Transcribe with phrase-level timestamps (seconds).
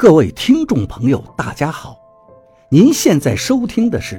[0.00, 1.94] 各位听众朋友，大家好！
[2.70, 4.18] 您现在收听的是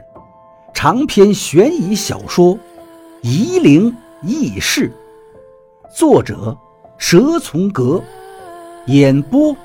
[0.75, 2.55] 长篇悬疑小说
[3.23, 3.91] 《夷陵
[4.21, 4.93] 轶事》，
[5.97, 6.55] 作者
[6.99, 7.99] 蛇从阁，
[8.85, 9.57] 演播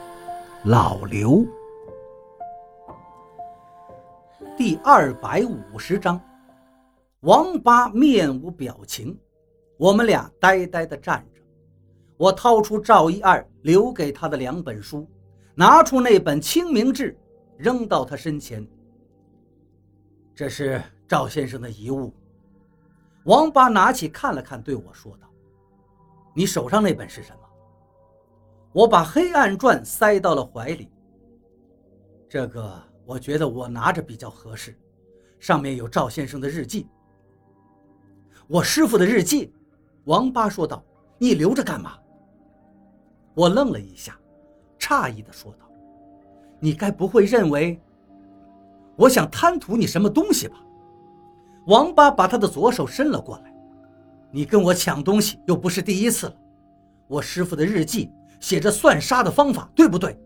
[0.64, 1.44] 老刘。
[4.56, 6.18] 第二百五十章，
[7.20, 9.14] 王八面无表情，
[9.76, 11.42] 我们俩呆呆的站着。
[12.16, 15.06] 我掏出赵一二留给他的两本书。
[15.58, 17.12] 拿出那本《清明志》，
[17.56, 18.64] 扔到他身前。
[20.34, 22.12] 这是赵先生的遗物。
[23.24, 25.26] 王八拿起看了看，对我说道
[26.36, 27.38] ：“你手上那本是什么？”
[28.70, 30.90] 我把《黑暗传》塞到了怀里。
[32.28, 34.78] 这个我觉得我拿着比较合适，
[35.40, 36.86] 上面有赵先生的日记。
[38.46, 39.54] 我师傅的日记，
[40.04, 40.84] 王八说道
[41.16, 41.98] ：“你留着干嘛？”
[43.32, 44.20] 我愣了一下。
[44.78, 45.66] 诧异地说道
[46.60, 47.80] ：“你该不会认为
[48.96, 50.56] 我想贪图你什么东西吧？”
[51.66, 53.54] 王八把他的左手伸了过来
[54.30, 56.34] ：“你跟我抢东西又不是第一次了。
[57.08, 60.18] 我师傅的日记写着算杀的方法，对不对？”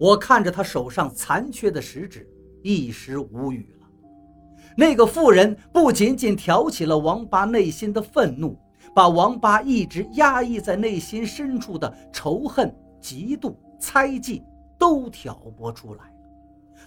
[0.00, 2.26] 我看着他手上残缺的食指，
[2.62, 3.86] 一时无语了。
[4.74, 8.56] 那个妇人不仅仅挑起了王八内心的愤怒，
[8.94, 13.54] 把王八一直压抑在内心深处的仇恨、嫉妒。
[13.80, 14.44] 猜忌
[14.78, 16.12] 都挑拨出来了，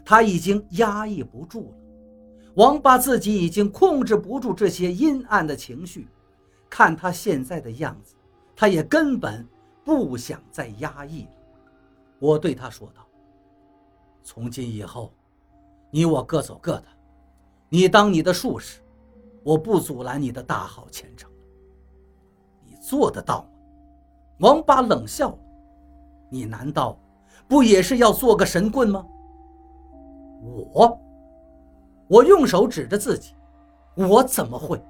[0.05, 1.77] 他已经压抑不住了。
[2.55, 6.08] 王八自己已经控制不住这些阴暗的情绪，
[6.69, 8.16] 看他现在的样子，
[8.55, 9.45] 他也根本
[9.83, 11.31] 不想再压抑了。
[12.19, 13.05] 我对他说道
[14.23, 15.11] ：“从今以后，
[15.89, 16.85] 你我各走各的，
[17.69, 18.81] 你当你的术士，
[19.44, 21.30] 我不阻拦你的大好前程。
[22.63, 23.50] 你做得到吗？”
[24.39, 25.38] 王八冷笑。
[26.34, 27.00] 你难道
[27.48, 29.06] 不也是要做个神棍吗？
[30.73, 31.00] 我，
[32.08, 33.36] 我用手指着自己，
[33.95, 34.84] 我怎么会？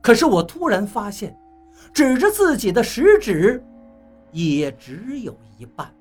[0.00, 1.38] 可是我突然发现，
[1.94, 3.64] 指着自己的食指，
[4.32, 5.94] 也只有一半。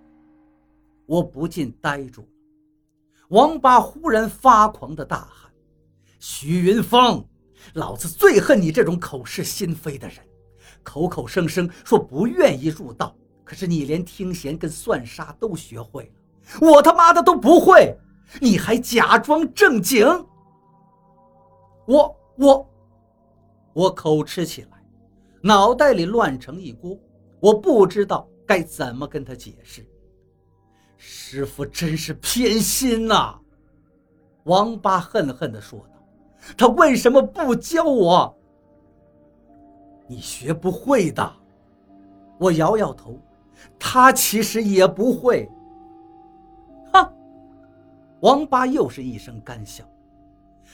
[1.06, 2.28] 我不禁呆住了。
[3.30, 5.52] 王八忽然发狂的大喊
[6.18, 7.24] ：“徐云峰，
[7.76, 10.18] 老子最恨你这种口是心非的人，
[10.82, 13.16] 口口声声说不愿意入道。”
[13.52, 17.94] 可是你连听弦跟算杀都学会了，我他妈的都不会，
[18.40, 20.08] 你还假装正经？
[21.86, 22.70] 我我
[23.74, 24.82] 我口吃起来，
[25.42, 26.98] 脑袋里乱成一锅，
[27.42, 29.86] 我不知道该怎么跟他解释。
[30.96, 33.38] 师傅真是偏心呐！
[34.46, 36.02] 王八恨恨地说道
[36.58, 38.34] ：“他为什么不教我？
[40.08, 41.34] 你学不会的。”
[42.40, 43.20] 我摇摇头。
[43.80, 45.50] 他其实也不会。
[46.94, 47.14] 哼！
[48.22, 49.84] 王八又是一声干笑。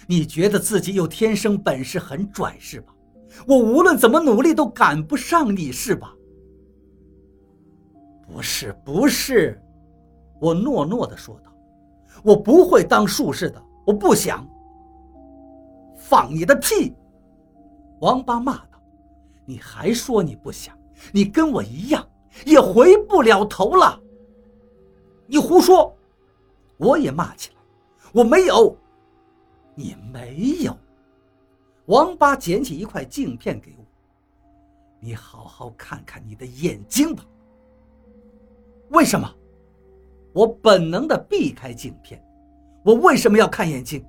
[0.06, 2.94] 你觉得自己有天生本事，很拽是吧？
[3.48, 6.14] 我无论怎么努力都赶不上你是吧？
[8.28, 9.62] 不是，不是。
[10.40, 11.52] 我诺诺的说道
[12.24, 14.48] ：“我不会当术士的，我不想。”
[15.98, 16.94] 放你的屁！
[18.00, 18.80] 王八骂道
[19.46, 20.78] ：“你还说你不想？
[21.12, 22.08] 你跟我一样。”
[22.46, 24.00] 也回不了头了。
[25.26, 25.94] 你胡说！
[26.78, 27.56] 我也骂起来。
[28.14, 28.78] 我没有，
[29.76, 30.78] 你没有。
[31.88, 33.86] 王八捡起一块镜片给我。
[35.00, 37.26] 你好好看看你的眼睛吧。
[38.90, 39.30] 为什么？
[40.34, 42.24] 我本能的避开镜片。
[42.84, 44.06] 我为什么要看眼睛？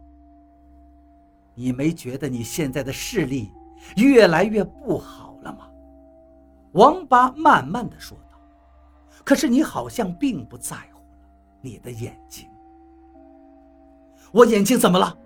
[1.54, 3.50] 你没觉得你现在的视力
[3.96, 5.27] 越来越不好？
[6.72, 8.38] 王八慢慢的说道
[9.24, 11.02] ：“可是你好像并不在乎，
[11.62, 12.48] 你的眼睛。
[14.32, 15.16] 我眼睛怎么了？”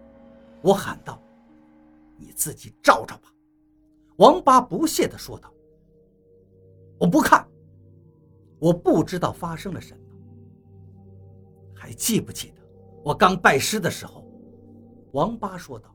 [0.63, 1.21] 我喊道。
[2.17, 3.33] “你自己照照吧。”
[4.19, 5.53] 王八不屑的说道。
[6.99, 7.47] “我不看。”
[8.61, 10.01] 我不知道发生了什么。
[11.75, 12.63] 还记不记得
[13.03, 14.25] 我刚拜师的时候？
[15.11, 15.93] 王八说道。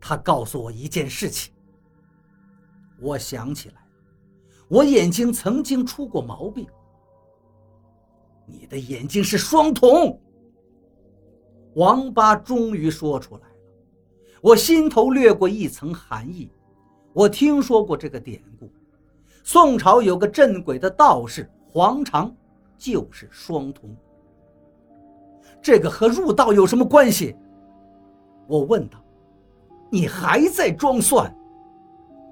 [0.00, 1.54] 他告诉我一件事情。
[3.00, 3.87] 我想起来。
[4.68, 6.66] 我眼睛曾经出过毛病。
[8.46, 10.18] 你的眼睛是双瞳。
[11.74, 13.54] 王八终于说出来了，
[14.40, 16.50] 我心头掠过一层寒意。
[17.12, 18.70] 我听说过这个典故，
[19.44, 22.34] 宋朝有个镇鬼的道士黄长，
[22.76, 23.96] 就是双瞳。
[25.60, 27.36] 这个和入道有什么关系？
[28.46, 28.98] 我问道。
[29.90, 31.34] 你还在装蒜？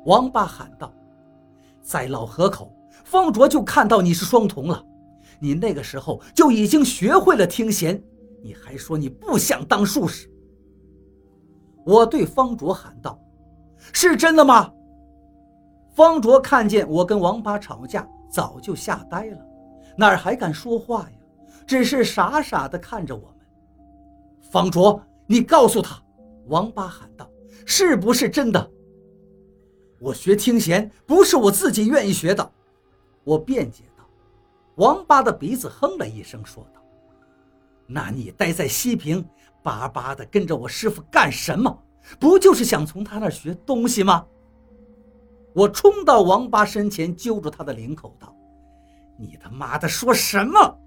[0.05, 0.93] 王八喊道。
[1.87, 2.75] 在老河口，
[3.05, 4.85] 方卓就看到你是双瞳了。
[5.39, 8.03] 你那个时候就已经学会了听弦，
[8.43, 10.29] 你还说你不想当术士。
[11.85, 13.17] 我对方卓喊道
[13.93, 14.73] ：“是真的吗？”
[15.95, 19.39] 方卓看见我跟王八吵架，早就吓呆了，
[19.97, 21.17] 哪儿还敢说话呀？
[21.67, 23.47] 只是傻傻地看着我们。
[24.51, 26.03] 方卓，你告诉他，
[26.47, 27.31] 王八喊道
[27.65, 28.71] ：“是不是真的？”
[29.99, 32.53] 我学听弦不是我自己愿意学的，
[33.25, 34.05] 我辩解道。
[34.77, 36.83] 王八的鼻子哼了一声，说道
[37.89, 39.27] ：“那你待在西平，
[39.63, 41.83] 巴巴的跟着我师傅干什么？
[42.21, 44.27] 不就是想从他那儿学东西吗？”
[45.55, 48.37] 我冲到王八身前，揪住他的领口道
[49.19, 50.79] ：“你他妈的说什么？”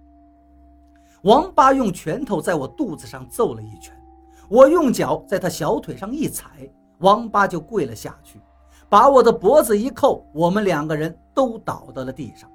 [1.24, 4.00] 王八用拳头在我肚子上揍了一拳，
[4.48, 8.40] 我用脚在他小腿上一踩，王八就跪了下去。
[8.90, 12.50] 把我的脖子一扣，我们两个人都倒到了地上。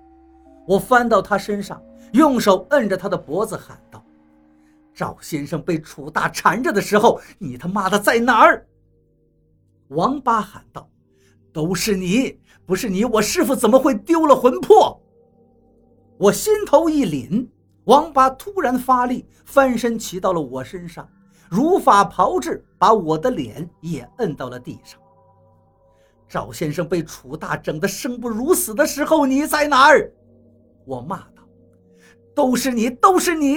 [0.67, 1.81] 我翻到他身上，
[2.13, 4.05] 用手摁着他的脖子，喊道
[4.93, 8.67] ：“赵先生被楚大缠着的时候，你他妈的在哪儿？”
[9.89, 10.89] 王八喊道
[11.53, 15.01] ：“都是你，不是你，我师傅怎么会丢了魂魄？”
[16.19, 17.47] 我心头一凛，
[17.85, 21.09] 王八突然发力，翻身骑到了我身上，
[21.51, 24.99] 如法炮制，把我的脸也摁到了地上。
[26.29, 30.13] 赵先生被楚大整得生不如死的时候，你在哪儿？
[30.85, 31.43] 我骂道
[32.35, 33.57] ：“都是你，都是你！”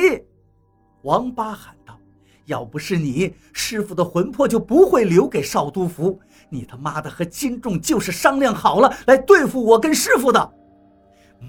[1.03, 1.99] 王八喊道
[2.45, 6.19] ：“要不是你，师傅的魂魄就不会留给少督府。
[6.49, 10.53] 你他妈的和金仲就是商量好了来对付我跟师傅的。”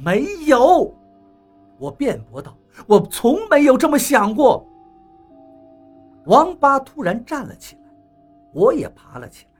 [0.04, 0.94] 没有，
[1.78, 2.56] 我辩驳道
[2.86, 4.66] ：“我从没有这么想过。”
[6.26, 7.82] 王八突然站了起来，
[8.52, 9.57] 我也爬了起来。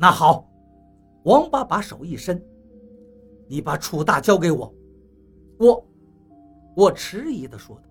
[0.00, 0.48] 那好，
[1.24, 2.40] 王八把手一伸，
[3.48, 4.72] 你把楚大交给我。
[5.58, 5.84] 我，
[6.76, 7.82] 我迟疑的说道：“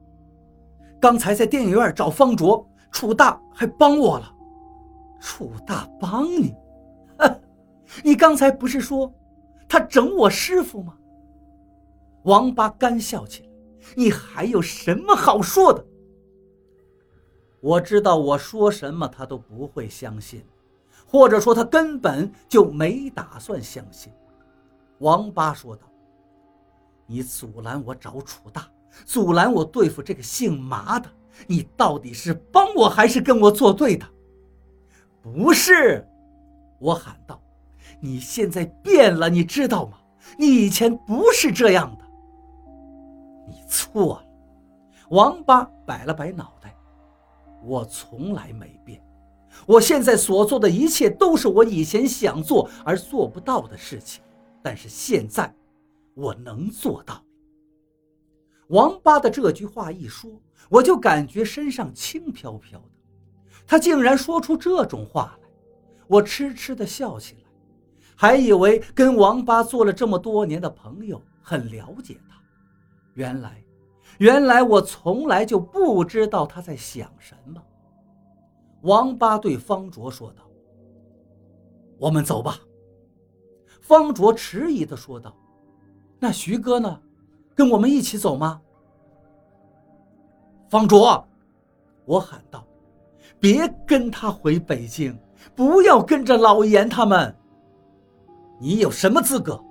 [1.01, 4.33] 刚才在电影院找方卓，楚大还帮我了。
[5.19, 6.55] 楚大帮你？
[8.03, 9.13] 你刚才不是说
[9.67, 10.97] 他整我师傅吗？”
[12.23, 13.49] 王八干笑起来
[13.95, 15.85] ：“你还有什么好说的？”
[17.59, 20.41] 我知道我说什么他都不会相信。
[21.07, 24.11] 或者说他根本就没打算相信，
[24.99, 25.87] 王八说道
[27.07, 28.69] ：“你阻拦我找楚大，
[29.05, 31.09] 阻拦我对付这个姓麻的，
[31.47, 34.05] 你到底是帮我还是跟我作对的？”
[35.23, 36.05] 不是，
[36.79, 37.41] 我喊道
[38.01, 39.97] ：“你现在变了，你知道吗？
[40.37, 42.05] 你以前不是这样的。”
[43.47, 44.25] 你错了，
[45.09, 46.75] 王八摆了摆脑袋
[47.63, 49.01] ：“我从来没变。”
[49.65, 54.23] 我现在所做的一切都是我以前想做而做不到的事情，
[54.61, 55.53] 但是现在
[56.13, 57.23] 我能做到。
[58.67, 60.29] 王八的这句话一说，
[60.69, 62.85] 我就感觉身上轻飘飘的。
[63.65, 65.49] 他竟然说出这种话来，
[66.07, 67.41] 我痴痴地笑起来，
[68.15, 72.35] 还以为跟王八做了这么多年的朋友，很了解他。
[73.13, 73.63] 原来，
[74.19, 77.61] 原来我从来就不知道他在想什么。
[78.81, 80.43] 王八对方卓说道
[81.97, 82.59] ：“我们走吧。”
[83.81, 85.35] 方卓迟疑地说道
[86.19, 86.99] ：“那徐哥呢？
[87.55, 88.61] 跟我们一起走吗？”
[90.69, 91.25] 方卓，
[92.05, 92.67] 我喊道
[93.39, 95.17] ：“别跟他回北京，
[95.55, 97.33] 不要跟着老严他们。”
[98.59, 99.63] 你有什么资格？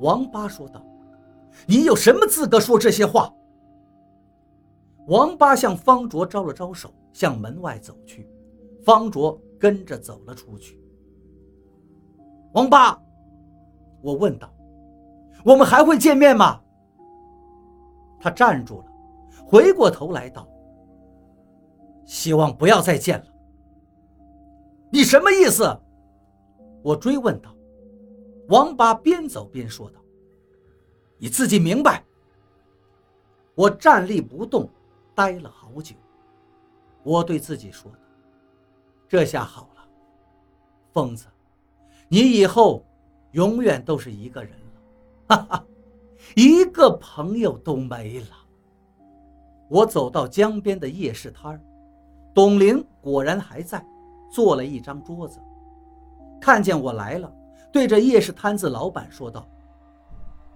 [0.00, 0.84] 王八说道
[1.66, 3.32] ：“你有什么资格说这些话？”
[5.08, 6.94] 王八向方卓招了招手。
[7.10, 8.28] 向门外走去，
[8.84, 10.80] 方卓跟着走了出去。
[12.52, 12.96] 王八，
[14.00, 14.54] 我问道
[15.44, 16.62] ：“我们还会见面吗？”
[18.20, 18.84] 他站住了，
[19.44, 20.48] 回过头来道
[22.06, 23.26] ：“希望不要再见了。”
[24.92, 25.64] 你什么意思？
[26.84, 27.52] 我追问道。
[28.48, 29.98] 王八边走边说道
[31.18, 32.04] ：“你自己明白。”
[33.56, 34.70] 我站立不动，
[35.18, 35.96] 呆了好久。
[37.02, 37.98] 我对自己说道
[39.08, 39.82] ：“这下好了，
[40.92, 41.26] 疯子，
[42.06, 42.86] 你以后
[43.32, 45.64] 永远都是一个人了，哈哈，
[46.36, 48.26] 一个朋友都没了。”
[49.68, 51.60] 我走到江边的夜市摊儿，
[52.32, 53.84] 董玲果然还在，
[54.30, 55.40] 坐了一张桌子。
[56.40, 57.34] 看见我来了，
[57.72, 59.48] 对着夜市摊子老板说道：“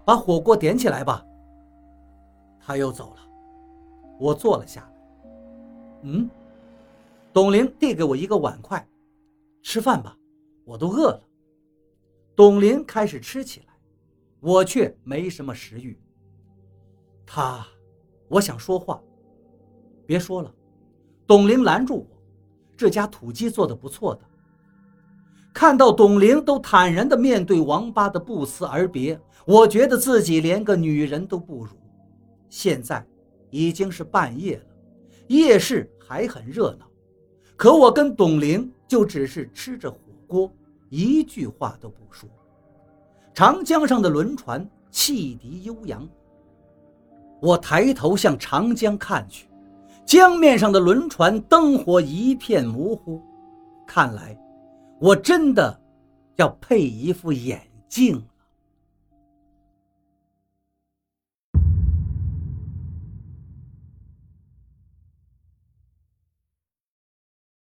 [0.07, 1.27] 把火锅点起来吧。”
[2.65, 3.17] 他又走了，
[4.19, 4.89] 我坐了下来。
[6.03, 6.31] 嗯。
[7.33, 8.87] 董玲递给我一个碗筷，
[9.63, 10.15] 吃饭吧，
[10.65, 11.23] 我都饿了。
[12.37, 13.67] 董玲开始吃起来，
[14.41, 15.99] 我却没什么食欲。
[17.25, 17.67] 他，
[18.29, 19.01] 我想说话。
[20.05, 20.55] 别说了，
[21.27, 22.07] 董玲拦住我。
[22.77, 24.21] 这家土鸡做的不错的。
[25.55, 31.71] 看到董玲都坦然地面对王八的不辞而别，我觉得自己连个女人都不如。
[32.51, 33.07] 现在
[33.53, 34.65] 已经是半夜了，
[35.29, 36.87] 夜市还很热闹，
[37.55, 40.51] 可我跟董玲就只是吃着火锅，
[40.89, 42.29] 一句话都不说。
[43.35, 46.09] 长江上的轮船汽笛悠扬，
[47.41, 49.47] 我抬头向长江看去。
[50.05, 53.23] 江面上的轮船灯火一片模糊，
[53.87, 54.37] 看来
[54.99, 55.79] 我真的
[56.37, 58.23] 要配一副眼镜。